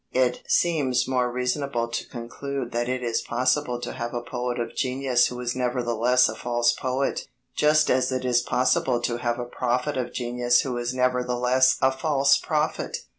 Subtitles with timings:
[0.13, 4.73] It seems more reasonable to conclude that it is possible to have a poet of
[4.75, 9.45] genius who is nevertheless a false poet, just as it is possible to have a
[9.45, 12.97] prophet of genius who is nevertheless a false prophet.